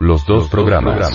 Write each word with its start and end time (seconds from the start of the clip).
Los 0.00 0.24
dos 0.26 0.48
programas. 0.48 1.12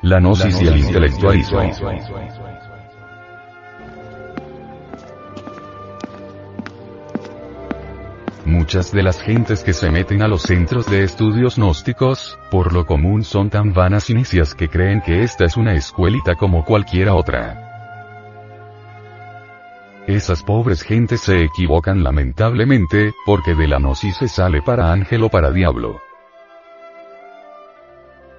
La 0.00 0.20
gnosis 0.20 0.62
y 0.62 0.66
el 0.66 0.78
intelectualismo. 0.78 1.60
Muchas 8.46 8.90
de 8.92 9.02
las 9.02 9.20
gentes 9.20 9.62
que 9.62 9.74
se 9.74 9.90
meten 9.90 10.22
a 10.22 10.28
los 10.28 10.42
centros 10.42 10.86
de 10.86 11.04
estudios 11.04 11.56
gnósticos, 11.56 12.38
por 12.50 12.72
lo 12.72 12.86
común 12.86 13.22
son 13.22 13.50
tan 13.50 13.74
vanas 13.74 14.08
y 14.08 14.14
necias 14.14 14.54
que 14.54 14.70
creen 14.70 15.02
que 15.02 15.22
esta 15.22 15.44
es 15.44 15.58
una 15.58 15.74
escuelita 15.74 16.36
como 16.36 16.64
cualquiera 16.64 17.14
otra. 17.14 17.67
Esas 20.08 20.42
pobres 20.42 20.84
gentes 20.84 21.20
se 21.20 21.44
equivocan 21.44 22.02
lamentablemente, 22.02 23.12
porque 23.26 23.54
de 23.54 23.68
la 23.68 23.78
gnosis 23.78 24.16
se 24.16 24.26
sale 24.26 24.62
para 24.62 24.90
ángel 24.90 25.22
o 25.22 25.28
para 25.28 25.50
diablo. 25.50 26.00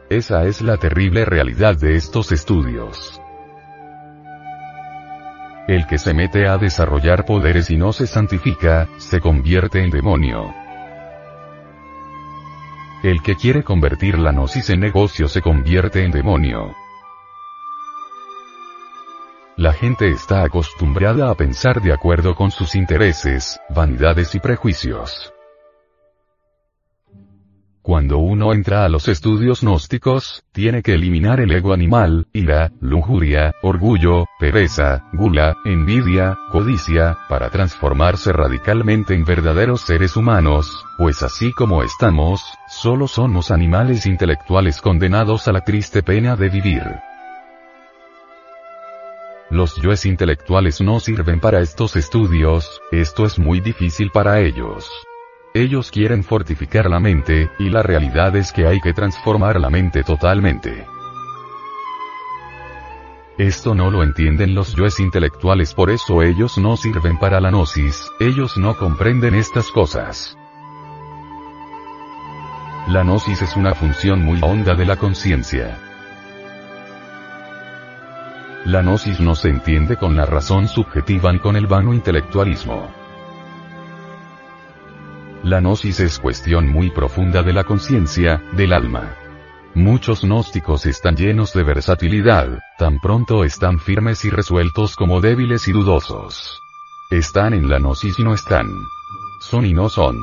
Esa 0.09 0.45
es 0.45 0.63
la 0.63 0.77
terrible 0.77 1.25
realidad 1.25 1.77
de 1.77 1.95
estos 1.95 2.31
estudios. 2.31 3.21
El 5.67 5.85
que 5.85 5.99
se 5.99 6.15
mete 6.15 6.47
a 6.47 6.57
desarrollar 6.57 7.23
poderes 7.23 7.69
y 7.69 7.77
no 7.77 7.93
se 7.93 8.07
santifica, 8.07 8.89
se 8.97 9.21
convierte 9.21 9.83
en 9.83 9.91
demonio. 9.91 10.51
El 13.03 13.21
que 13.21 13.35
quiere 13.35 13.61
convertir 13.61 14.17
la 14.17 14.31
gnosis 14.31 14.71
en 14.71 14.79
negocio 14.79 15.27
se 15.27 15.43
convierte 15.43 16.03
en 16.03 16.09
demonio. 16.09 16.73
La 19.59 19.73
gente 19.73 20.09
está 20.09 20.45
acostumbrada 20.45 21.29
a 21.29 21.35
pensar 21.35 21.81
de 21.81 21.91
acuerdo 21.91 22.33
con 22.33 22.49
sus 22.49 22.75
intereses, 22.75 23.59
vanidades 23.67 24.33
y 24.33 24.39
prejuicios. 24.39 25.33
Cuando 27.81 28.19
uno 28.19 28.53
entra 28.53 28.85
a 28.85 28.88
los 28.88 29.09
estudios 29.09 29.61
gnósticos, 29.61 30.45
tiene 30.53 30.81
que 30.81 30.93
eliminar 30.93 31.41
el 31.41 31.51
ego 31.51 31.73
animal, 31.73 32.27
ira, 32.31 32.71
lujuria, 32.79 33.53
orgullo, 33.61 34.27
pereza, 34.39 35.03
gula, 35.11 35.57
envidia, 35.66 36.38
codicia, 36.53 37.17
para 37.27 37.49
transformarse 37.49 38.31
radicalmente 38.31 39.13
en 39.13 39.25
verdaderos 39.25 39.81
seres 39.81 40.16
humanos, 40.16 40.85
pues 40.97 41.21
así 41.21 41.51
como 41.51 41.83
estamos, 41.83 42.41
solo 42.69 43.09
somos 43.09 43.51
animales 43.51 44.05
intelectuales 44.05 44.79
condenados 44.79 45.49
a 45.49 45.51
la 45.51 45.66
triste 45.66 46.01
pena 46.01 46.38
de 46.38 46.47
vivir. 46.47 47.08
Los 49.52 49.78
yoes 49.78 50.05
intelectuales 50.05 50.80
no 50.80 51.00
sirven 51.00 51.39
para 51.39 51.59
estos 51.59 51.95
estudios, 51.95 52.81
esto 52.92 53.25
es 53.25 53.39
muy 53.39 53.61
difícil 53.61 54.11
para 54.11 54.41
ellos. 54.41 54.88
Ellos 55.56 55.89
quieren 55.89 56.23
fortificar 56.23 56.88
la 56.88 57.00
mente, 57.00 57.50
y 57.58 57.69
la 57.72 57.81
realidad 57.81 58.36
es 58.36 58.52
que 58.52 58.67
hay 58.67 58.80
que 58.80 58.94
transformar 58.94 59.59
la 59.59 59.72
mente 59.72 60.03
totalmente. 60.03 60.86
Esto 63.39 63.73
no 63.73 63.89
lo 63.89 64.03
entienden 64.03 64.53
los 64.53 64.75
yoes 64.75 65.00
intelectuales, 65.00 65.73
por 65.73 65.89
eso 65.89 66.22
ellos 66.22 66.59
no 66.59 66.78
sirven 66.78 67.17
para 67.17 67.41
la 67.41 67.50
gnosis, 67.50 68.08
ellos 68.19 68.56
no 68.56 68.78
comprenden 68.78 69.34
estas 69.34 69.72
cosas. 69.72 70.38
La 72.88 73.02
gnosis 73.02 73.41
es 73.41 73.56
una 73.56 73.73
función 73.73 74.23
muy 74.23 74.39
honda 74.44 74.75
de 74.75 74.86
la 74.86 74.97
conciencia. 74.97 75.88
La 78.70 78.84
gnosis 78.84 79.20
no 79.20 79.34
se 79.34 79.50
entiende 79.50 79.98
con 79.98 80.16
la 80.16 80.28
razón 80.28 80.67
subjetiva 80.67 81.34
ni 81.34 81.39
con 81.39 81.56
el 81.56 81.66
vano 81.66 81.92
intelectualismo. 81.92 82.88
La 85.42 85.59
gnosis 85.59 86.00
es 86.02 86.20
cuestión 86.20 86.67
muy 86.67 86.92
profunda 86.92 87.42
de 87.42 87.52
la 87.52 87.64
conciencia, 87.64 88.44
del 88.52 88.73
alma. 88.73 89.16
Muchos 89.73 90.22
gnósticos 90.22 90.86
están 90.86 91.16
llenos 91.16 91.52
de 91.53 91.64
versatilidad, 91.64 92.59
tan 92.78 93.00
pronto 93.00 93.44
están 93.44 93.79
firmes 93.79 94.24
y 94.25 94.29
resueltos 94.29 94.96
como 94.96 95.19
débiles 95.19 95.68
y 95.68 95.72
dudosos. 95.72 96.62
Están 97.09 97.56
en 97.56 97.69
la 97.69 97.79
gnosis 97.79 98.19
y 98.19 98.24
no 98.24 98.35
están. 98.35 98.68
Son 99.40 99.66
y 99.66 99.74
no 99.74 99.90
son. 99.90 100.16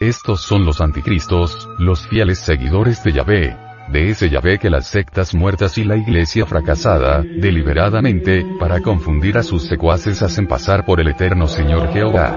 Estos 0.00 0.40
son 0.40 0.64
los 0.64 0.80
anticristos, 0.80 1.68
los 1.76 2.06
fieles 2.08 2.38
seguidores 2.38 3.04
de 3.04 3.12
Yahvé, 3.12 3.65
de 3.88 4.10
ese 4.10 4.28
Yahvé 4.28 4.58
que 4.58 4.70
las 4.70 4.86
sectas 4.86 5.34
muertas 5.34 5.78
y 5.78 5.84
la 5.84 5.96
iglesia 5.96 6.46
fracasada, 6.46 7.22
deliberadamente, 7.22 8.44
para 8.58 8.80
confundir 8.80 9.38
a 9.38 9.42
sus 9.42 9.66
secuaces 9.66 10.22
hacen 10.22 10.46
pasar 10.46 10.84
por 10.84 11.00
el 11.00 11.08
eterno 11.08 11.46
Señor 11.46 11.92
Jehová. 11.92 12.36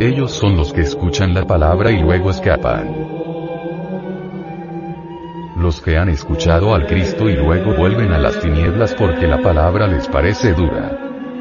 Ellos 0.00 0.32
son 0.32 0.56
los 0.56 0.72
que 0.72 0.82
escuchan 0.82 1.34
la 1.34 1.44
palabra 1.44 1.90
y 1.90 2.00
luego 2.00 2.30
escapan. 2.30 3.18
Los 5.56 5.80
que 5.80 5.98
han 5.98 6.08
escuchado 6.08 6.72
al 6.72 6.86
Cristo 6.86 7.28
y 7.28 7.34
luego 7.34 7.74
vuelven 7.74 8.12
a 8.12 8.18
las 8.18 8.38
tinieblas 8.40 8.94
porque 8.94 9.26
la 9.26 9.42
palabra 9.42 9.88
les 9.88 10.06
parece 10.06 10.54
dura. 10.54 10.96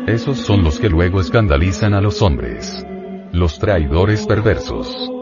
Esos 0.07 0.39
son 0.39 0.63
los 0.63 0.79
que 0.79 0.89
luego 0.89 1.21
escandalizan 1.21 1.93
a 1.93 2.01
los 2.01 2.21
hombres. 2.21 2.83
Los 3.31 3.59
traidores 3.59 4.25
perversos. 4.25 5.16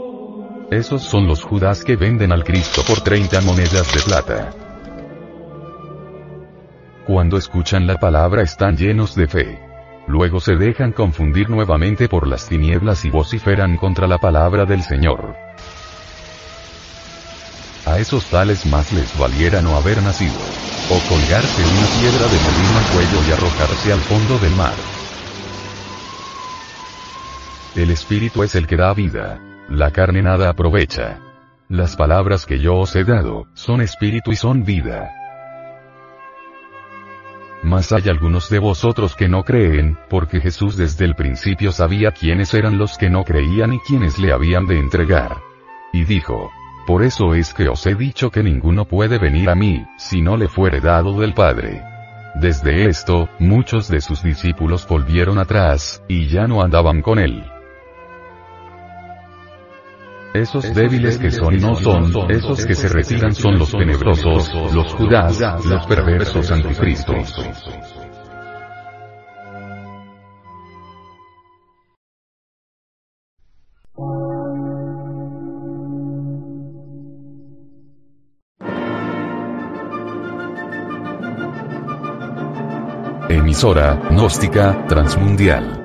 Esos 0.72 1.04
son 1.04 1.28
los 1.28 1.44
Judas 1.44 1.84
que 1.84 1.96
venden 1.96 2.32
al 2.32 2.44
Cristo 2.44 2.82
por 2.88 3.02
30 3.02 3.40
monedas 3.42 3.94
de 3.94 4.02
plata. 4.02 4.50
Cuando 7.06 7.38
escuchan 7.38 7.86
la 7.86 7.98
palabra 7.98 8.42
están 8.42 8.76
llenos 8.76 9.14
de 9.14 9.28
fe. 9.28 9.60
Luego 10.08 10.40
se 10.40 10.56
dejan 10.56 10.92
confundir 10.92 11.52
nuevamente 11.52 12.10
por 12.10 12.28
las 12.28 12.50
tinieblas 12.50 13.06
y 13.06 13.12
vociferan 13.12 13.78
contra 13.78 14.08
la 14.08 14.18
palabra 14.18 14.66
del 14.66 14.82
Señor. 14.82 15.36
A 17.86 18.00
esos 18.00 18.26
tales 18.26 18.66
más 18.66 18.92
les 18.92 19.16
valiera 19.20 19.62
no 19.62 19.76
haber 19.76 20.02
nacido. 20.02 20.34
O 20.90 21.00
colgarse 21.10 21.62
una 21.62 21.88
piedra 22.00 22.28
de 22.28 22.40
molino 22.40 22.78
al 22.80 22.86
cuello 22.94 23.30
y 23.30 23.32
arrojarse 23.32 23.94
al 23.94 24.00
fondo 24.00 24.40
del 24.40 24.56
mar. 24.56 24.74
El 27.76 27.92
espíritu 27.92 28.42
es 28.42 28.56
el 28.56 28.66
que 28.66 28.78
da 28.78 28.94
vida. 28.96 29.40
La 29.70 29.92
carne 29.92 30.22
nada 30.22 30.50
aprovecha. 30.50 31.20
Las 31.70 31.96
palabras 31.96 32.46
que 32.46 32.60
yo 32.60 32.76
os 32.76 32.96
he 32.96 33.04
dado, 33.04 33.48
son 33.56 33.82
espíritu 33.82 34.32
y 34.32 34.36
son 34.36 34.64
vida. 34.64 35.12
Mas 37.64 37.92
hay 37.92 38.08
algunos 38.10 38.48
de 38.52 38.60
vosotros 38.60 39.16
que 39.16 39.28
no 39.28 39.44
creen, 39.44 39.98
porque 40.08 40.40
Jesús 40.40 40.78
desde 40.78 41.06
el 41.06 41.16
principio 41.16 41.72
sabía 41.72 42.12
quiénes 42.12 42.54
eran 42.54 42.78
los 42.78 43.00
que 43.00 43.10
no 43.10 43.24
creían 43.24 43.74
y 43.74 43.80
quiénes 43.80 44.20
le 44.20 44.32
habían 44.32 44.68
de 44.68 44.78
entregar. 44.78 45.38
Y 45.92 46.04
dijo, 46.04 46.52
Por 46.86 47.02
eso 47.02 47.34
es 47.34 47.56
que 47.56 47.68
os 47.68 47.88
he 47.88 47.96
dicho 47.96 48.30
que 48.30 48.44
ninguno 48.44 48.86
puede 48.86 49.18
venir 49.18 49.50
a 49.50 49.56
mí, 49.56 49.84
si 49.98 50.22
no 50.22 50.38
le 50.38 50.48
fuere 50.48 50.80
dado 50.80 51.20
del 51.20 51.34
Padre. 51.34 51.82
Desde 52.36 52.86
esto, 52.86 53.30
muchos 53.40 53.88
de 53.88 54.00
sus 54.00 54.22
discípulos 54.22 54.88
volvieron 54.88 55.40
atrás, 55.40 56.04
y 56.08 56.28
ya 56.28 56.46
no 56.46 56.62
andaban 56.62 57.02
con 57.02 57.18
él. 57.18 57.44
Esos 60.36 60.74
débiles 60.74 61.18
que 61.18 61.32
son 61.32 61.56
y 61.56 61.60
no 61.60 61.76
son, 61.76 62.30
esos 62.30 62.66
que 62.66 62.76
se 62.76 62.90
retiran 62.90 63.34
son 63.34 63.58
los 63.58 63.72
tenebrosos, 63.72 64.54
los 64.74 64.94
judás, 64.94 65.40
los 65.64 65.88
perversos 65.88 66.52
anticristos. 66.52 67.42
Emisora, 83.30 84.02
gnóstica, 84.12 84.86
transmundial 84.86 85.85